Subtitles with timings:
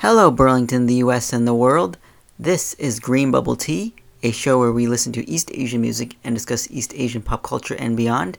[0.00, 1.98] Hello, Burlington, the US, and the world.
[2.38, 6.34] This is Green Bubble Tea, a show where we listen to East Asian music and
[6.34, 8.38] discuss East Asian pop culture and beyond.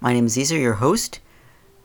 [0.00, 1.20] My name is Caesar, your host.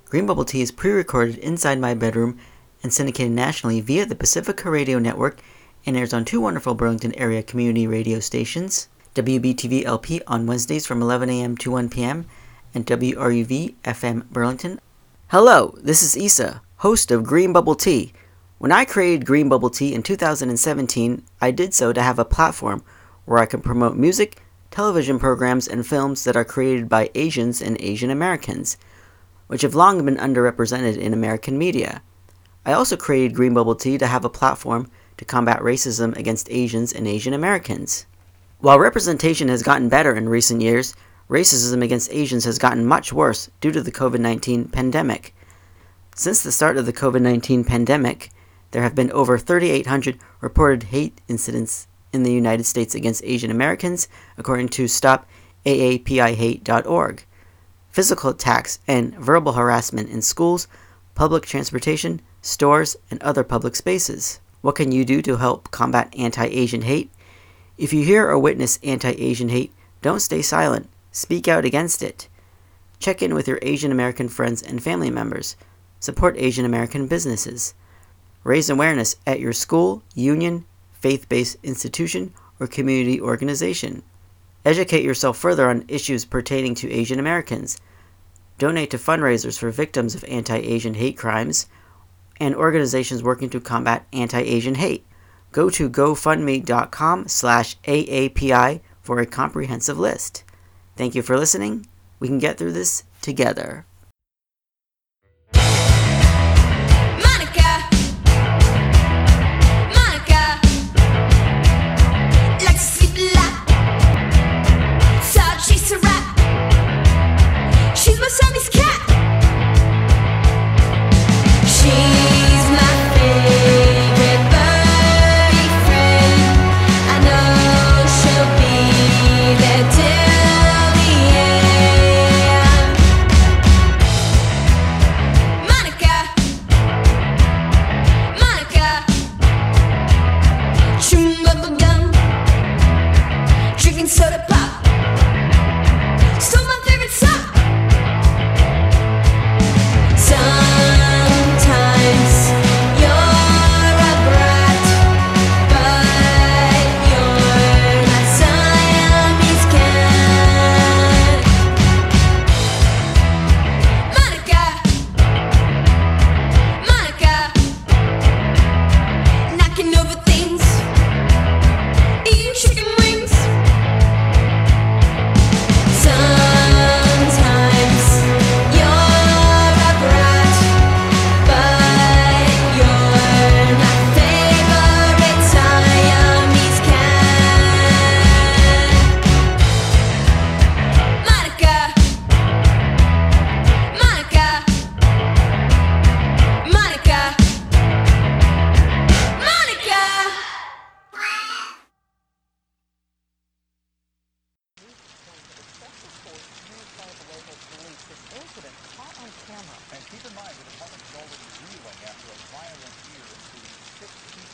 [0.06, 2.40] Green Bubble Tea is pre recorded inside my bedroom
[2.82, 5.40] and syndicated nationally via the Pacifica Radio Network
[5.86, 11.04] and airs on two wonderful Burlington area community radio stations WBTV LP on Wednesdays from
[11.04, 11.56] 11 a.m.
[11.58, 12.26] to 1 p.m.
[12.74, 14.80] and WRUV FM Burlington.
[15.28, 18.14] Hello, this is Isa, host of Green Bubble Tea.
[18.60, 22.84] When I created Green Bubble Tea in 2017, I did so to have a platform
[23.24, 27.78] where I can promote music, television programs, and films that are created by Asians and
[27.80, 28.76] Asian Americans,
[29.48, 32.02] which have long been underrepresented in American media.
[32.66, 36.92] I also created Green Bubble Tea to have a platform to combat racism against Asians
[36.92, 38.08] and Asian Americans.
[38.60, 40.94] While representation has gotten better in recent years,
[41.30, 45.34] racism against Asians has gotten much worse due to the COVID 19 pandemic.
[46.14, 48.32] Since the start of the COVID 19 pandemic,
[48.72, 54.08] there have been over 3,800 reported hate incidents in the United States against Asian Americans,
[54.38, 57.26] according to StopAAPIHate.org.
[57.92, 60.68] Physical attacks and verbal harassment in schools,
[61.16, 64.40] public transportation, stores, and other public spaces.
[64.62, 67.10] What can you do to help combat anti Asian hate?
[67.78, 70.90] If you hear or witness anti Asian hate, don't stay silent.
[71.12, 72.28] Speak out against it.
[73.00, 75.56] Check in with your Asian American friends and family members.
[76.00, 77.74] Support Asian American businesses.
[78.44, 84.04] Raise awareness at your school, union, faith based institution, or community organization.
[84.66, 87.80] Educate yourself further on issues pertaining to Asian Americans.
[88.58, 91.68] Donate to fundraisers for victims of anti Asian hate crimes
[92.40, 95.06] and organizations working to combat anti Asian hate.
[95.52, 100.44] Go to gofundme.com slash AAPI for a comprehensive list.
[100.96, 101.88] Thank you for listening.
[102.20, 103.86] We can get through this together.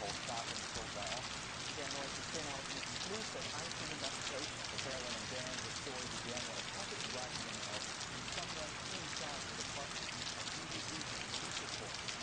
[0.05, 1.17] And.
[1.81, 5.49] Dan Norris has been out exclusive high-speed investigation for Carolyn and Dan.
[5.65, 6.65] The story began when a
[7.25, 8.71] in the mail from someone
[9.01, 10.05] inside the department.
[10.37, 12.14] From the police report.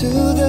[0.00, 0.39] To the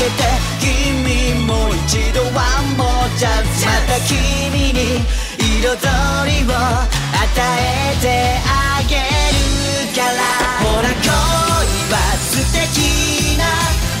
[0.00, 0.24] けて
[0.58, 5.04] 君も一度ワンモーチャンスまた君に
[5.36, 6.88] 彩りを与
[7.36, 9.04] えてあげる
[9.94, 10.24] から。
[10.64, 11.04] ほら恋
[11.92, 13.44] は素敵な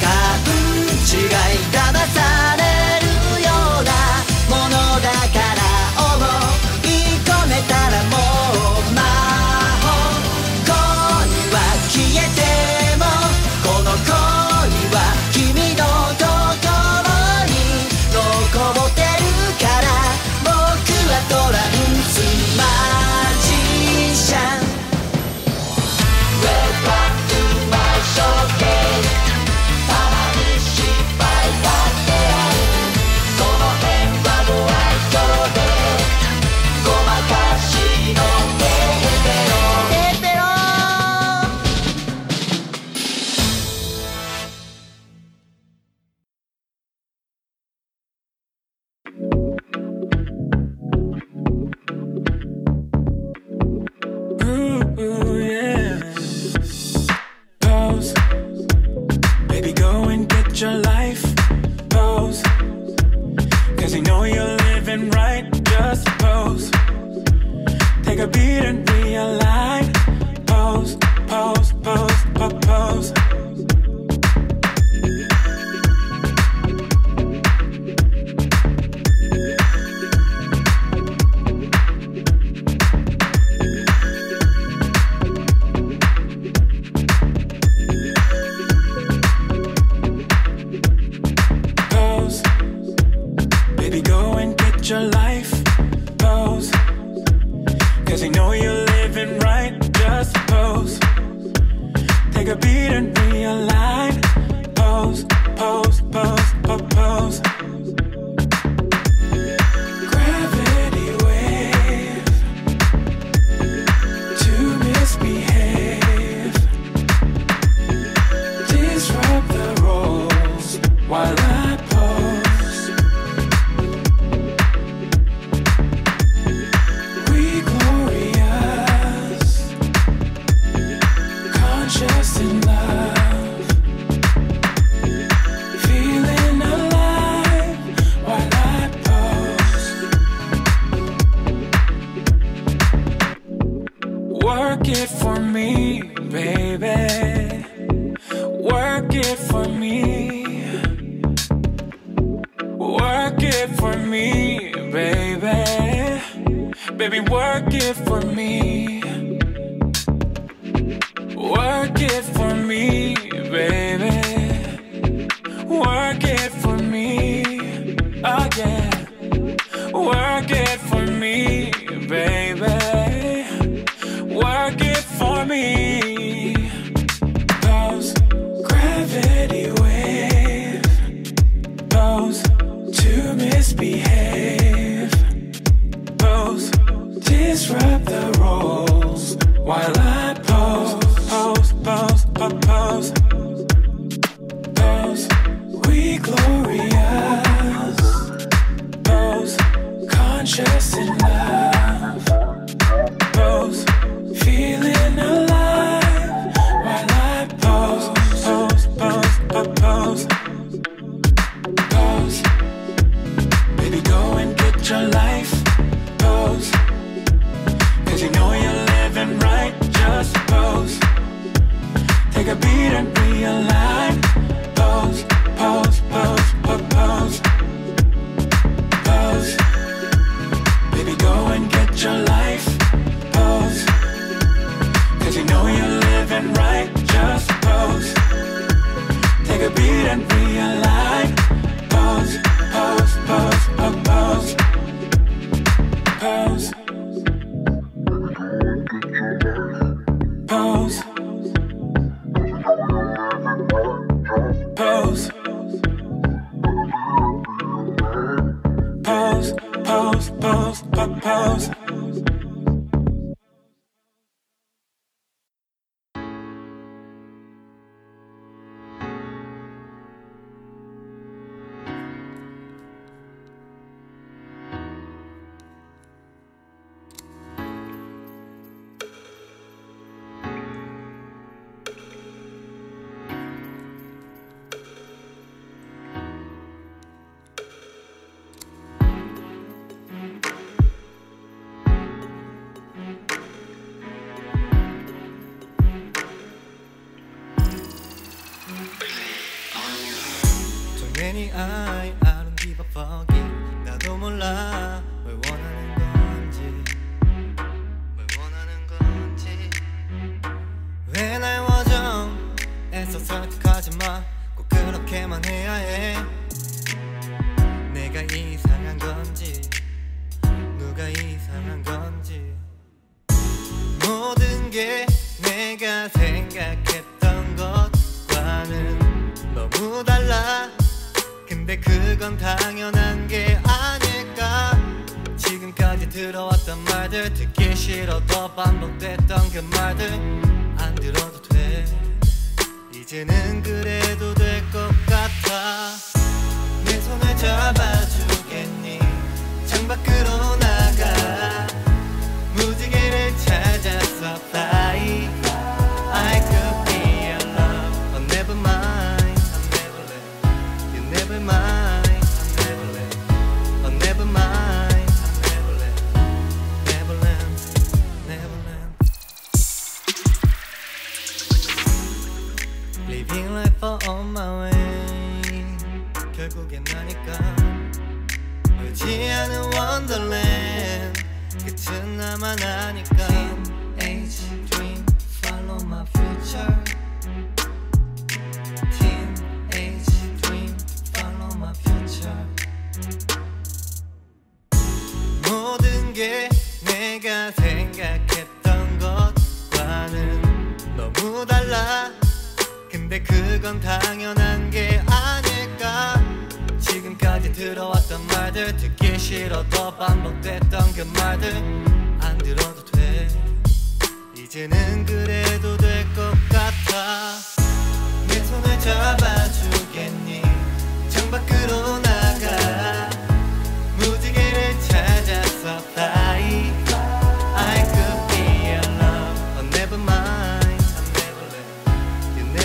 [0.00, 0.08] 勘
[1.04, 2.00] 違いだな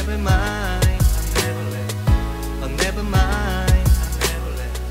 [0.08, 0.86] never mind.
[0.86, 1.96] I never left.
[2.62, 3.72] I never mind.
[3.72, 4.82] I never left.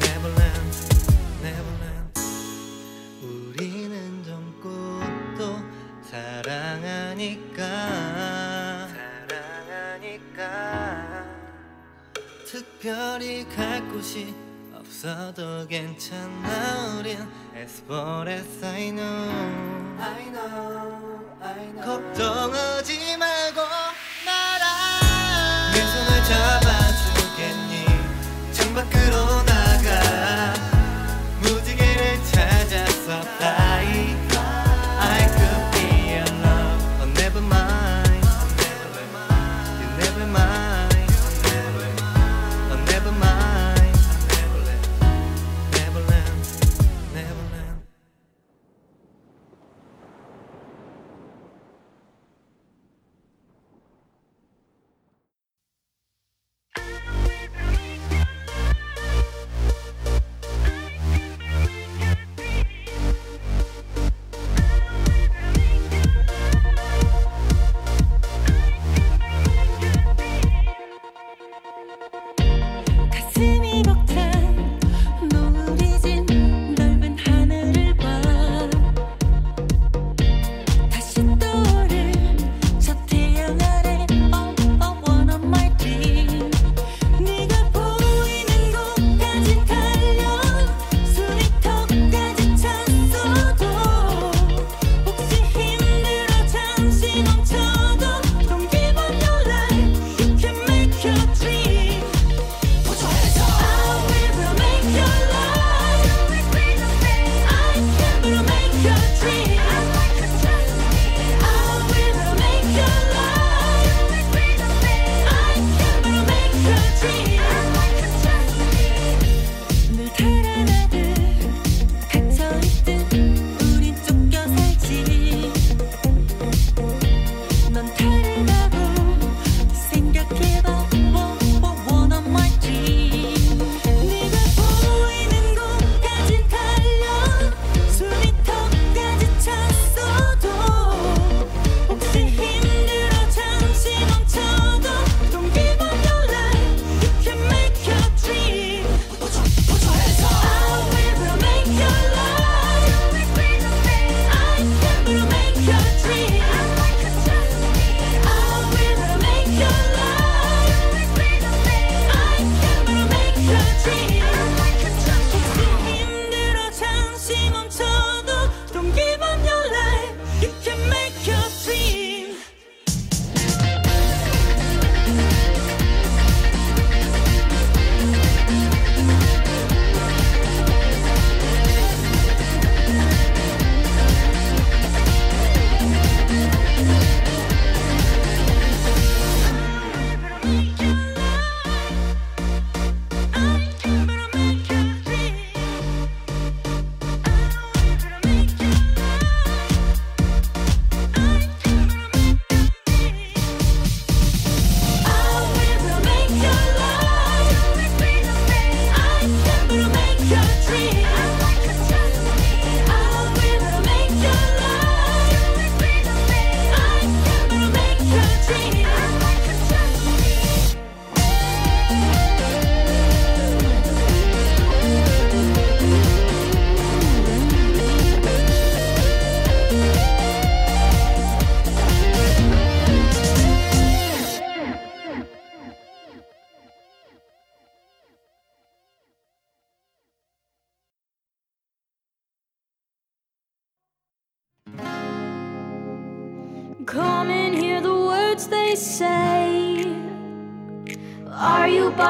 [0.00, 0.72] Neverland.
[1.42, 2.10] Neverland.
[3.22, 5.40] 우리는 젊고또
[6.10, 7.62] 사랑하니까.
[9.28, 10.40] 사랑하니까.
[12.46, 14.34] 특별히 갈 곳이
[14.74, 17.16] 없어도 괜찮아 우린
[17.56, 19.30] As far as I know
[19.98, 23.60] I know I know 걱정하지 말고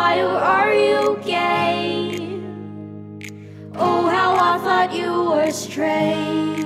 [0.02, 2.40] Bi or are you gay?
[3.76, 6.64] Oh, how I thought you were straight.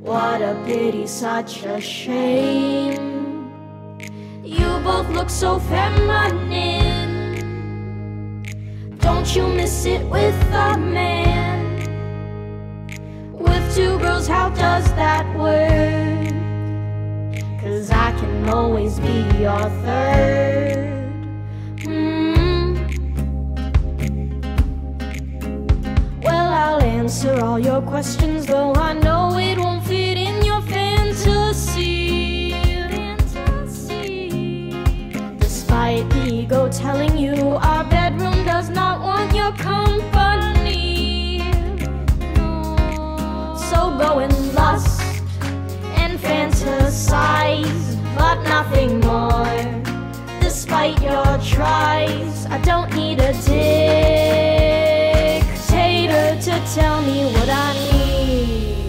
[0.00, 3.52] What a pity, such a shame.
[4.42, 7.10] You both look so feminine.
[9.06, 11.60] Don't you miss it with a man?
[13.34, 16.32] With two girls, how does that work?
[17.60, 20.91] Cause I can always be your third.
[26.82, 32.50] Answer all your questions, though I know it won't fit in your fantasy.
[32.90, 34.28] fantasy.
[35.38, 37.34] Despite the ego telling you
[37.70, 41.38] our bedroom does not want your company.
[43.70, 45.02] So go and lust
[45.96, 49.82] and fantasize, but nothing more.
[50.40, 54.81] Despite your tries, I don't need a dictator
[56.42, 58.82] to tell me what I need.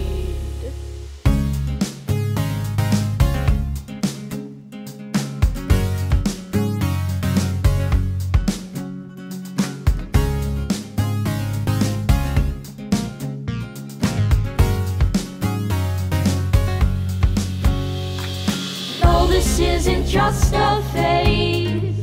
[19.00, 21.94] No, this isn't just a phase.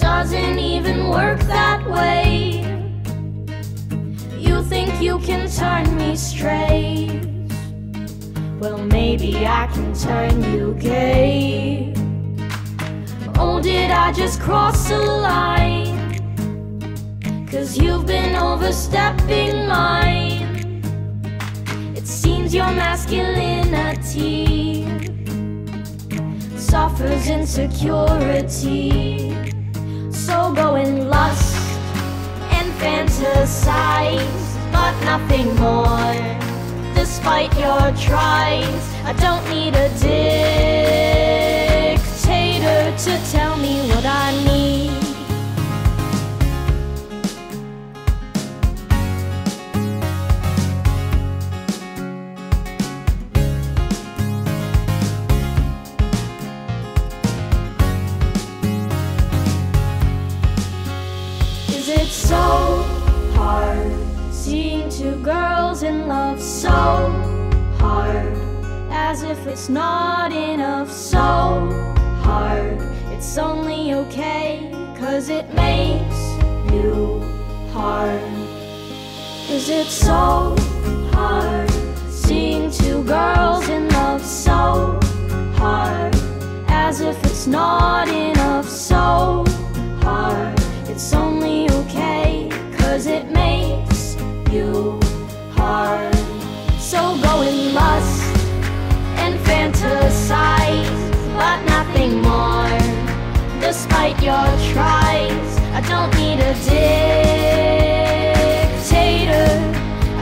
[0.00, 2.27] Doesn't even work that way.
[4.68, 7.22] Think you can turn me straight?
[8.60, 11.94] Well, maybe I can turn you gay.
[13.38, 15.96] Oh, did I just cross a line?
[17.50, 20.82] Cause you've been overstepping mine.
[21.96, 24.38] It seems your masculinity
[26.56, 28.90] suffers insecurity.
[30.12, 31.56] So go and lust
[32.50, 34.47] and fantasize,
[34.78, 36.14] but nothing more.
[36.94, 39.88] Despite your tries, I don't need a
[41.98, 45.07] dictator to tell me what I need.
[64.98, 66.70] Two girls in love so
[67.78, 68.36] hard?
[68.90, 71.20] As if it's not enough, so
[72.24, 72.80] hard.
[73.12, 76.20] It's only okay, cause it makes
[76.72, 77.22] you
[77.72, 78.20] hard.
[79.48, 80.56] Is it so
[81.12, 81.70] hard
[82.10, 84.98] seeing two girls in love so
[85.54, 86.12] hard?
[86.66, 89.44] As if it's not enough, so
[90.02, 90.58] hard.
[90.88, 93.97] It's only okay, cause it makes
[94.52, 94.98] you
[95.52, 96.14] hard.
[96.78, 98.22] So go and lust
[99.18, 102.78] and fantasize, but nothing more.
[103.60, 107.08] Despite your tries, I don't need a dictator.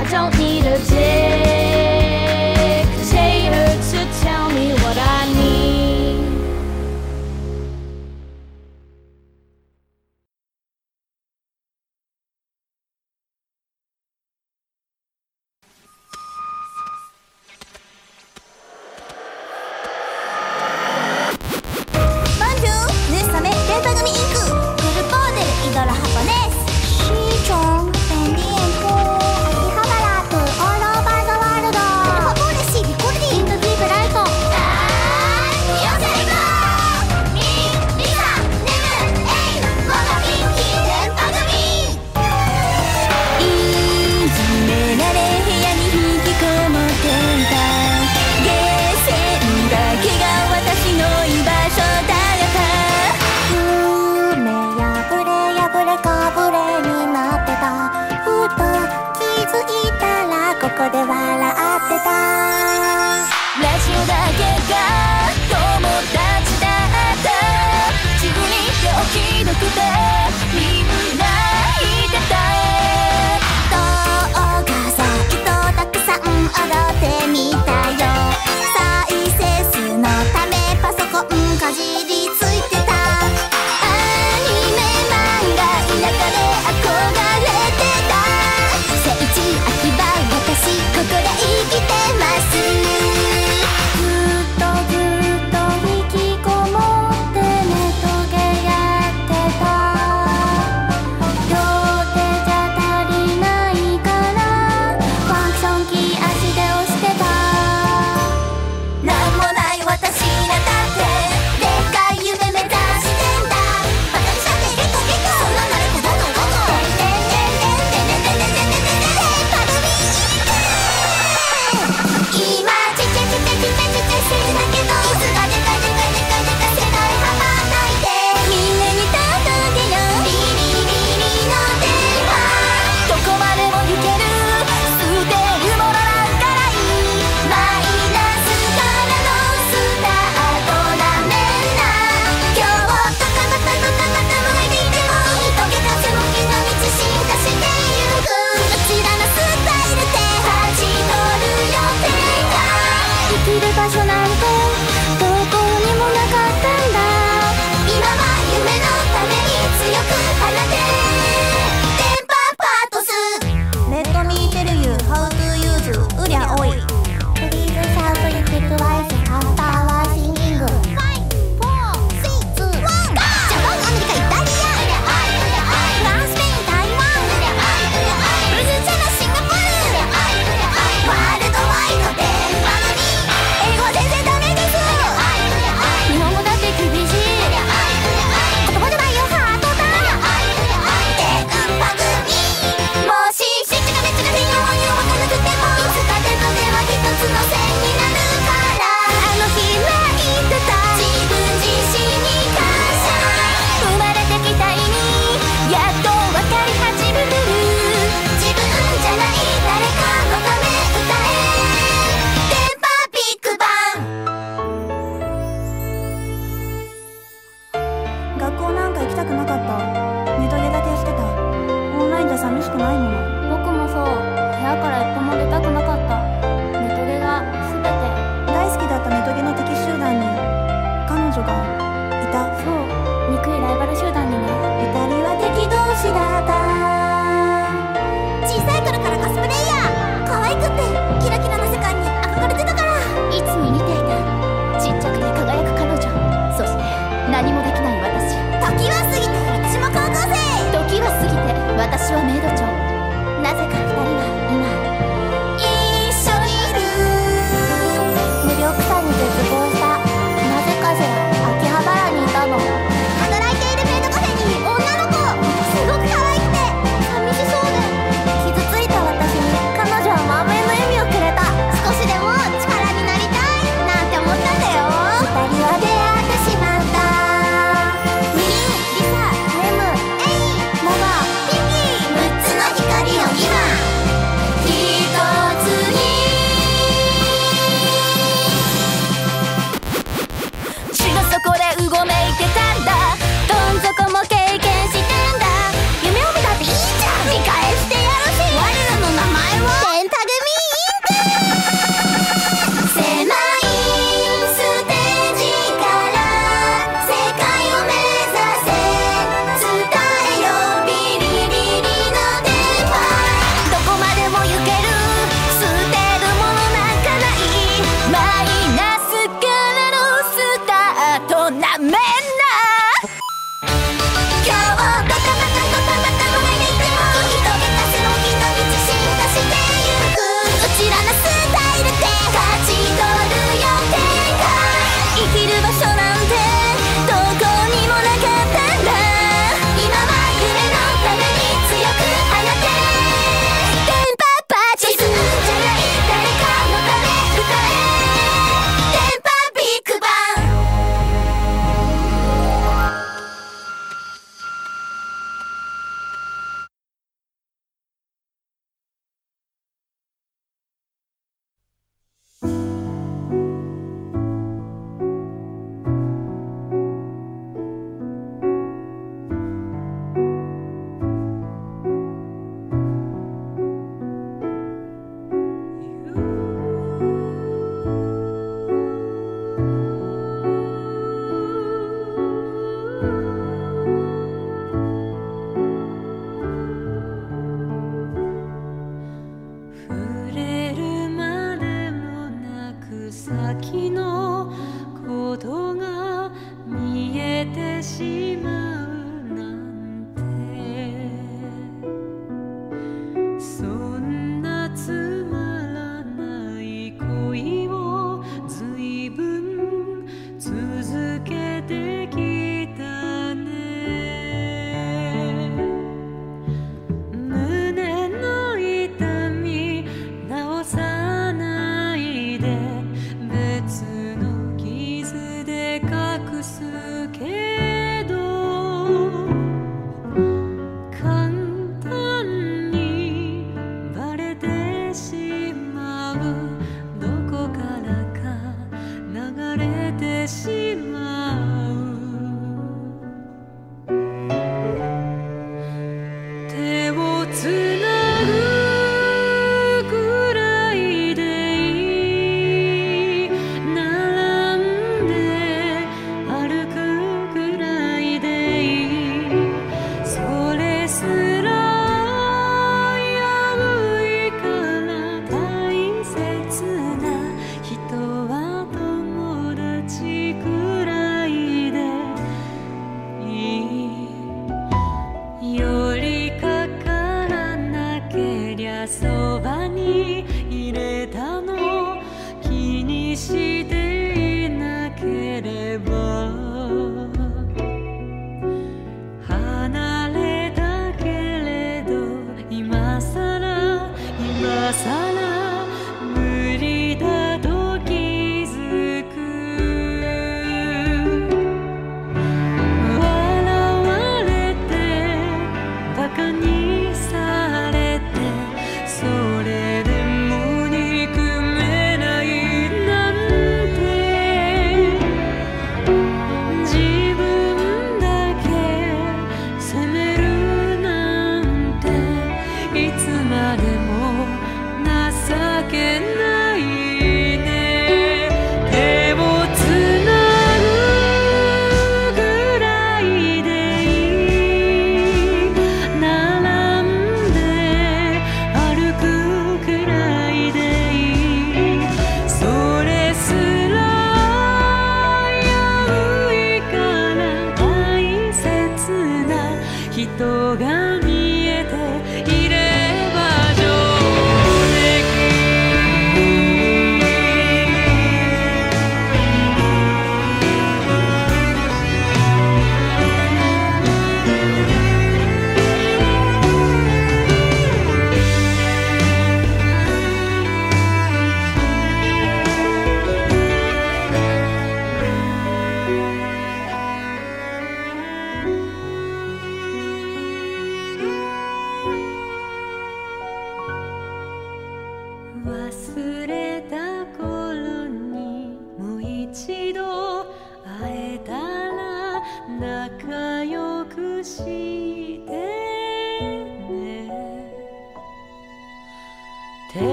[0.00, 1.23] I don't need a dictator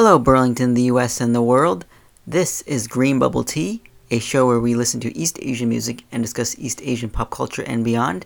[0.00, 1.84] Hello, Burlington, the US, and the world.
[2.24, 3.82] This is Green Bubble Tea,
[4.12, 7.64] a show where we listen to East Asian music and discuss East Asian pop culture
[7.64, 8.24] and beyond.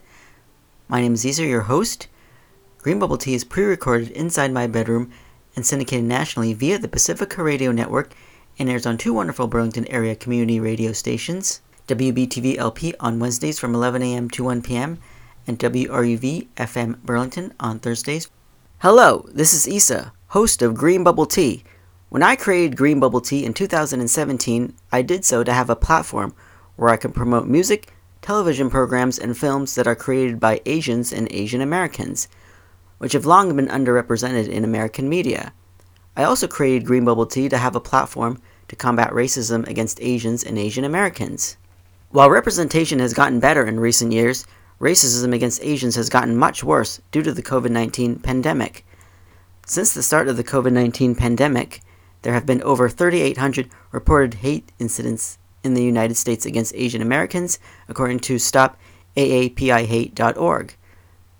[0.86, 2.08] My name is Caesar, your host.
[2.76, 5.10] Green Bubble Tea is pre recorded inside my bedroom
[5.56, 8.12] and syndicated nationally via the Pacifica Radio Network
[8.58, 13.74] and airs on two wonderful Burlington area community radio stations WBTV LP on Wednesdays from
[13.74, 14.28] 11 a.m.
[14.28, 14.98] to 1 p.m.
[15.46, 18.28] and WRUV FM Burlington on Thursdays
[18.80, 21.62] Hello, this is Issa, host of Green Bubble Tea.
[22.08, 26.34] When I created Green Bubble Tea in 2017, I did so to have a platform
[26.76, 31.28] where I can promote music, television programs, and films that are created by Asians and
[31.30, 32.28] Asian Americans,
[32.96, 35.52] which have long been underrepresented in American media.
[36.16, 40.42] I also created Green Bubble Tea to have a platform to combat racism against Asians
[40.42, 41.58] and Asian Americans.
[42.08, 44.46] While representation has gotten better in recent years,
[44.80, 48.86] racism against Asians has gotten much worse due to the COVID 19 pandemic.
[49.66, 51.82] Since the start of the COVID 19 pandemic,
[52.22, 57.60] there have been over 3,800 reported hate incidents in the United States against Asian Americans,
[57.88, 60.76] according to StopAAPIHate.org.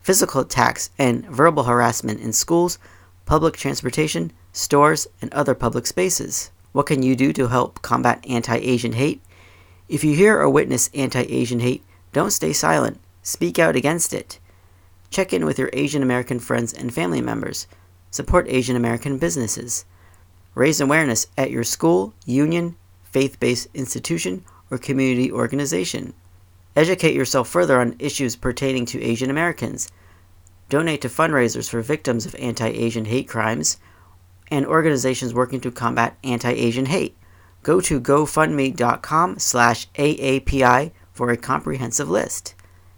[0.01, 2.79] Physical attacks and verbal harassment in schools,
[3.27, 6.51] public transportation, stores, and other public spaces.
[6.71, 9.21] What can you do to help combat anti Asian hate?
[9.89, 13.01] If you hear or witness anti Asian hate, don't stay silent.
[13.23, 14.39] Speak out against it.
[15.11, 17.67] Check in with your Asian American friends and family members.
[18.13, 19.87] Support Asian American businesses.
[20.55, 26.13] Raise awareness at your school, union, faith based institution, or community organization.
[26.77, 29.91] Educate yourself further on issues pertaining to Asian Americans.
[30.69, 33.79] Donate to fundraisers for victims of anti Asian hate crimes
[34.51, 37.17] and organizations working to combat anti Asian hate.
[37.63, 42.55] Go to gofundme.com slash AAPI for a comprehensive list.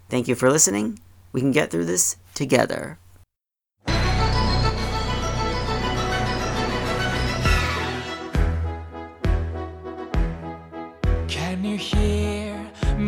[0.09, 0.99] Thank you for listening.
[1.31, 2.99] We can get through this together.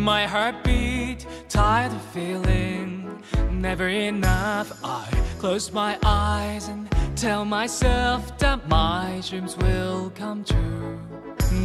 [0.07, 1.27] My heartbeat?
[1.49, 4.67] Tired of feeling never enough.
[4.81, 5.03] I
[5.37, 6.87] close my eyes and
[7.17, 10.97] tell myself that my dreams will come true.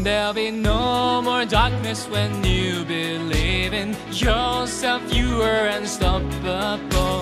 [0.03, 5.01] There'll be no more darkness when you believe in yourself.
[5.14, 7.20] You are unstoppable.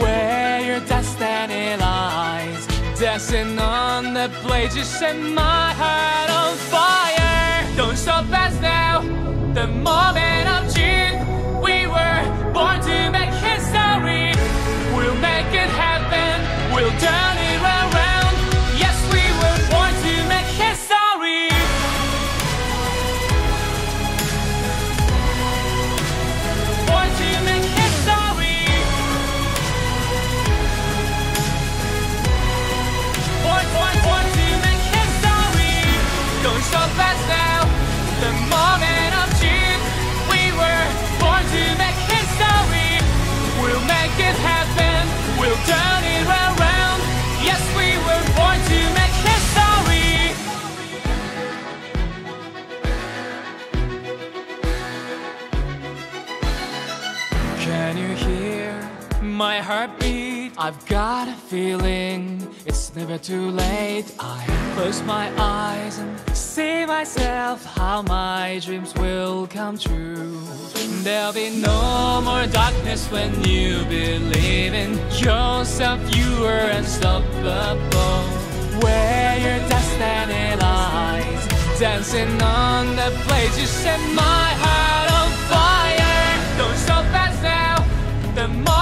[0.00, 2.62] Where your destiny lies,
[3.00, 7.21] dancing on the blade, you set my heart on fire.
[7.76, 9.00] Don't stop us now.
[9.54, 13.21] The moment of June, we were born to make
[60.64, 64.04] I've got a feeling it's never too late.
[64.20, 64.46] I
[64.76, 70.40] close my eyes and see myself how my dreams will come true.
[71.02, 75.98] There'll be no more darkness when you believe in yourself.
[76.14, 78.22] You are unstoppable.
[78.84, 81.42] Where your destiny lies,
[81.80, 86.56] dancing on the place you set my heart on fire.
[86.56, 87.04] Don't stop
[87.42, 87.84] now.
[88.36, 88.81] The moment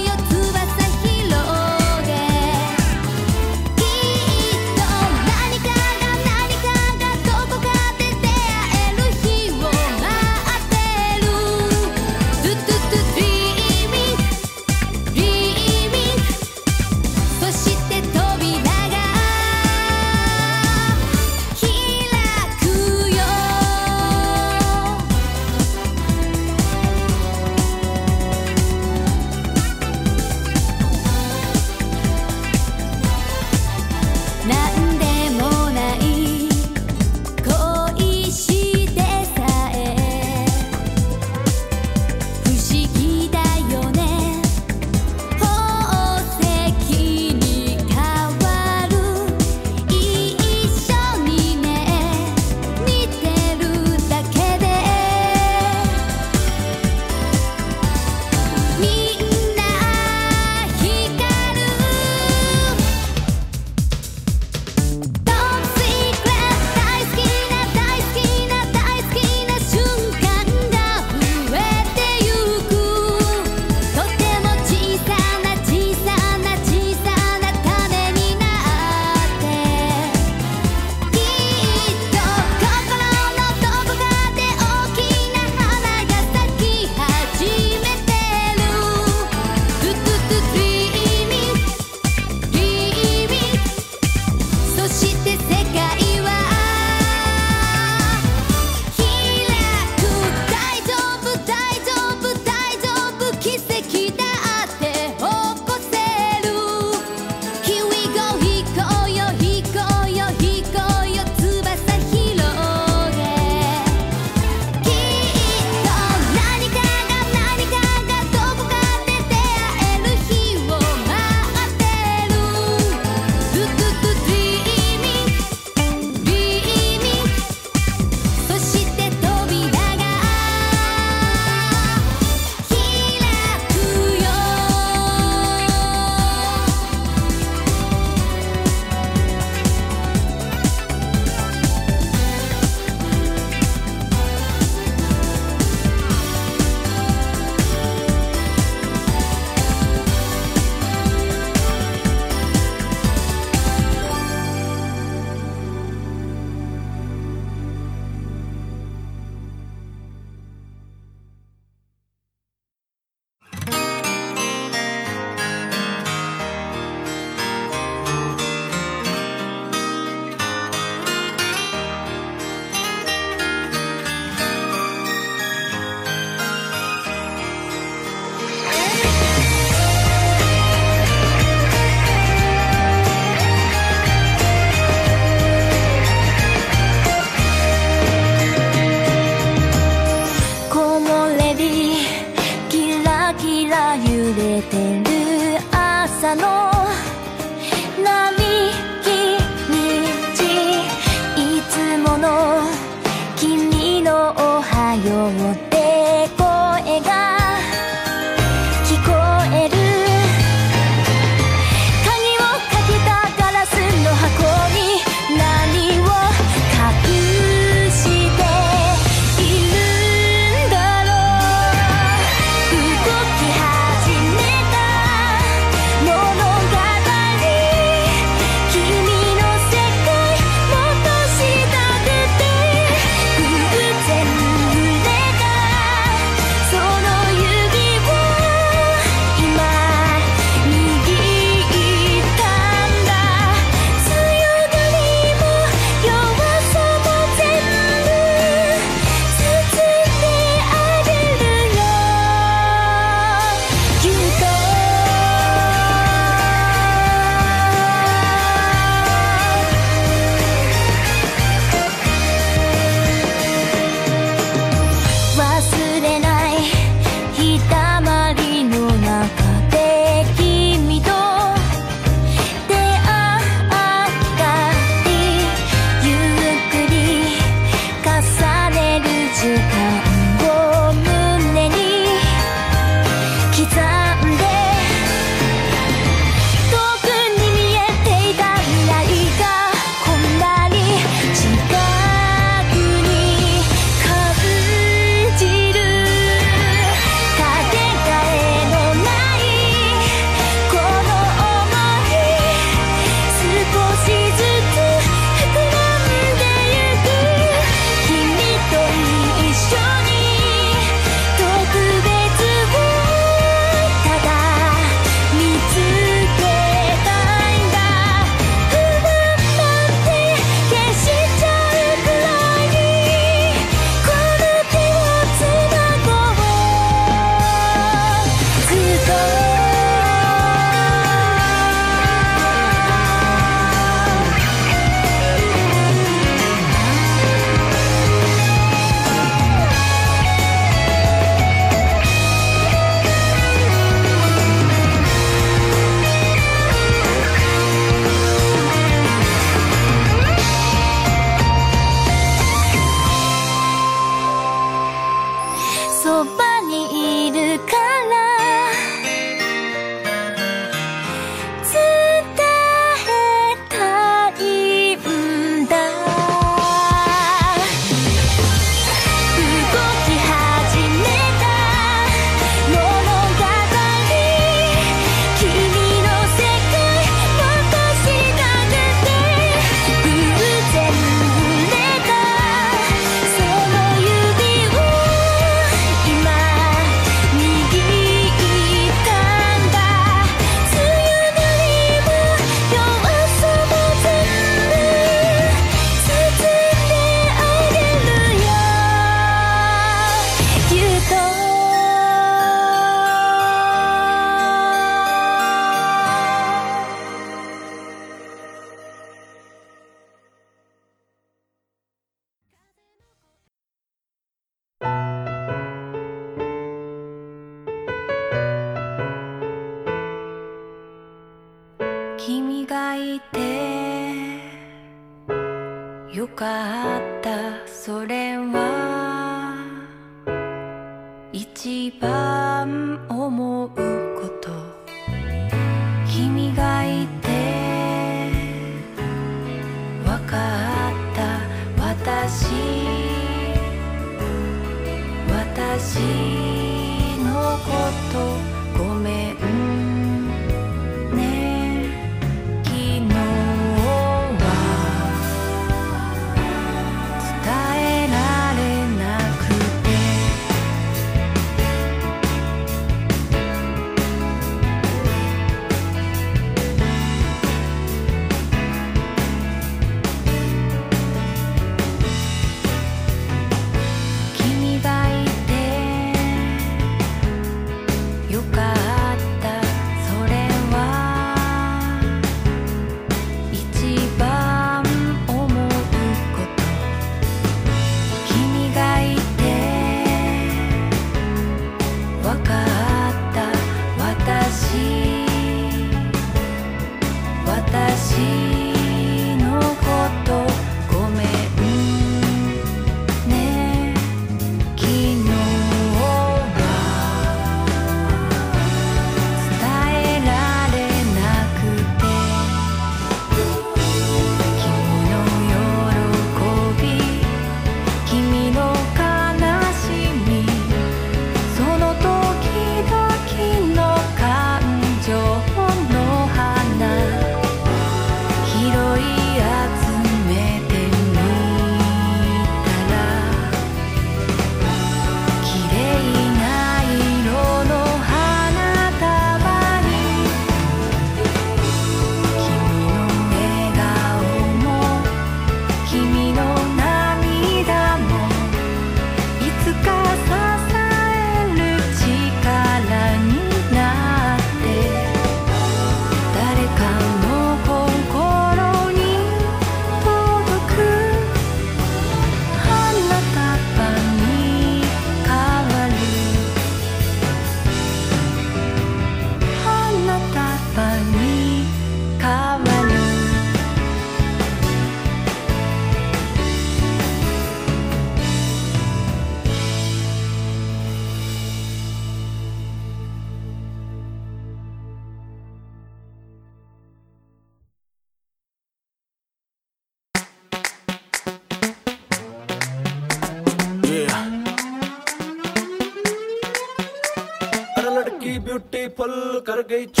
[599.71, 600.00] they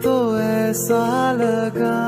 [0.00, 1.98] तो ऐसा लगा।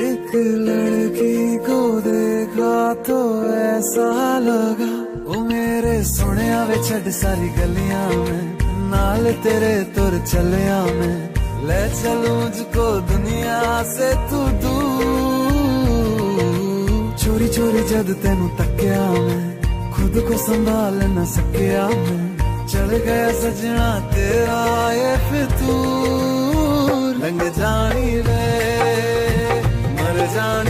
[0.00, 4.92] एक लड़की को देखा तो ऐसा लगा।
[5.26, 8.58] ओ मेरे सोने वे छड़ सारी गलियाँ में,
[8.90, 11.34] नाल तेरे तुर चलिया में।
[11.66, 12.36] ले चलू
[12.76, 15.08] को दुनिया से तू दूर।
[17.16, 22.29] चोरी चोरी जद तेन तकिया मैं, खुद को संभाल न सकिया मैं।
[22.80, 24.60] चल गया सजना तेरा
[24.92, 28.46] ये फितूर। लंग जानी रे
[29.96, 30.69] मर जानी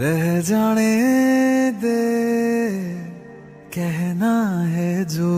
[0.00, 0.92] रह जाने
[1.80, 2.00] दे
[3.74, 4.32] कहना
[4.66, 5.32] है जो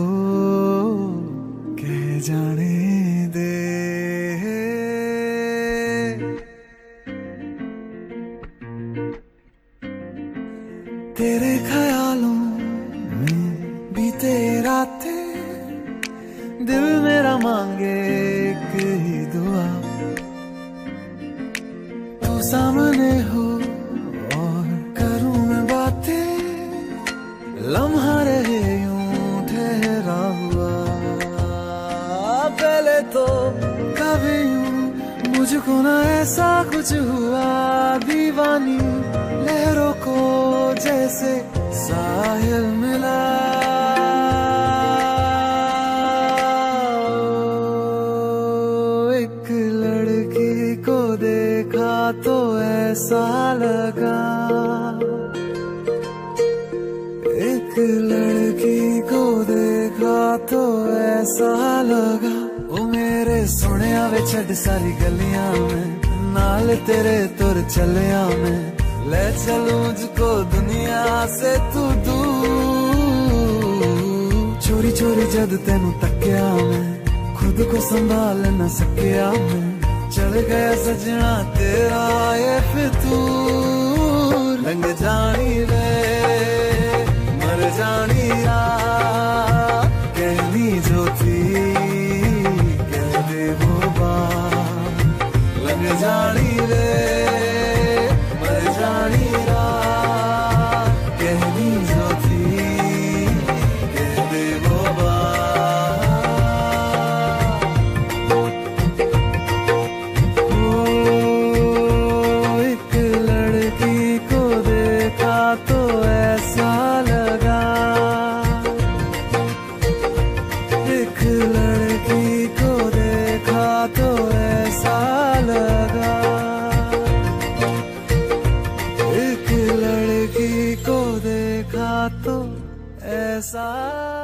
[133.55, 134.14] sun.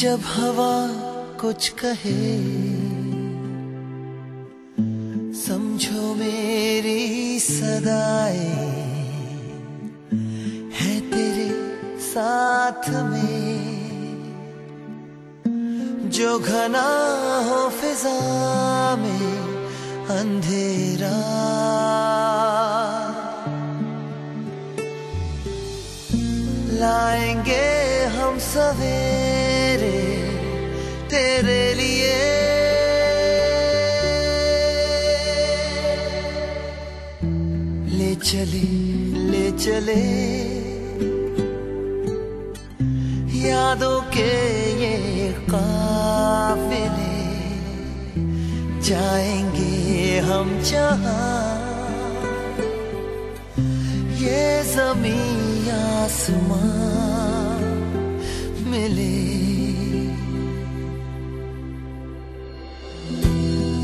[0.00, 0.74] जब हवा
[1.40, 2.38] कुछ कहे,
[5.34, 8.48] समझो मेरी सदाए
[10.74, 11.50] है तेरे
[12.00, 13.58] साथ में।
[16.10, 16.88] जो घना
[17.48, 19.38] हो फिजा में
[20.08, 21.18] अंधेरा।
[26.72, 29.07] लाएँगे हम सवेरे
[38.28, 38.62] चले,
[39.30, 40.02] ले चले।
[43.48, 44.32] यादों के
[44.82, 47.16] ये काफिले,
[48.80, 51.20] जाएँगे हम जहा।
[54.20, 57.60] ये जमी आसमां
[58.70, 59.16] मिले।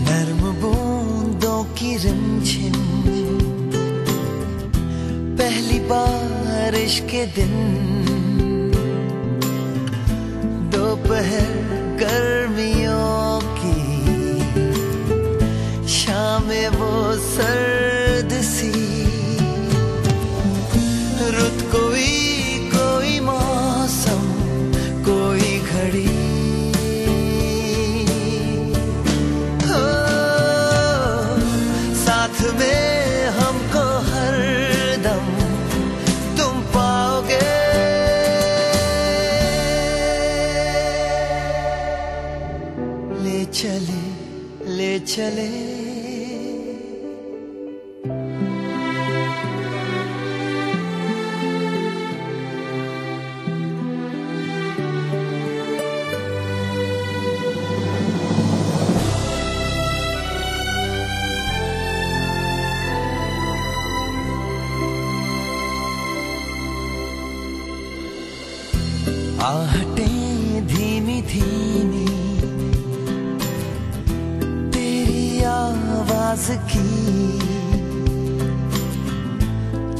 [0.04, 2.93] नर्म बूंदों की रिमझिम
[5.88, 7.54] बारिश के दिन।
[10.74, 11.52] दोपहर
[12.02, 13.80] गर्मियों की
[15.88, 16.46] शाम
[16.76, 16.92] वो
[17.26, 18.03] सर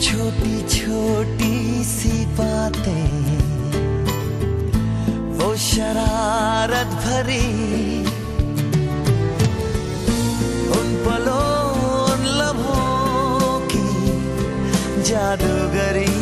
[0.05, 3.09] छोटी छोटी सी बातें
[5.39, 7.47] वो शरारत भरी।
[10.78, 11.48] उन पलों
[12.02, 13.89] उन लम्हों की
[15.10, 16.14] जादूगरी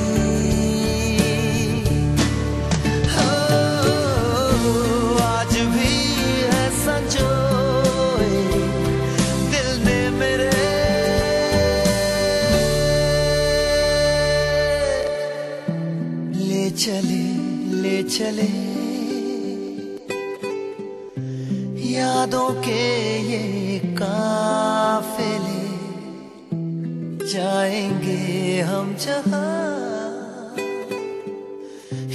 [18.22, 18.52] चले।
[21.92, 22.82] यादों के
[23.18, 25.64] ये काफिले
[27.26, 30.54] जाएँगे हम जहाँ।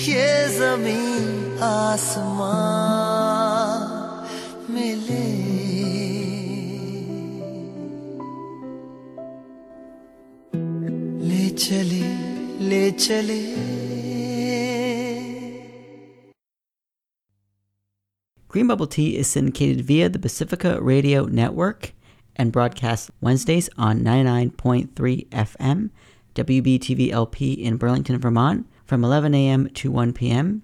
[0.08, 2.56] ये ज़मीन आसमां
[4.74, 5.28] मिले।
[11.28, 12.08] ले चले
[12.70, 13.57] ले चले।
[18.58, 21.94] Green Bubble Tea is syndicated via the Pacifica Radio Network
[22.36, 25.92] and broadcasts Wednesdays on 99.3 FM,
[26.34, 29.70] WBTV LP in Burlington, Vermont, from 11 a.m.
[29.76, 30.64] to 1 p.m.